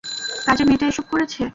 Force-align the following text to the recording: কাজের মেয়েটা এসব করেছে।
কাজের 0.45 0.65
মেয়েটা 0.67 0.85
এসব 0.87 1.05
করেছে। 1.11 1.41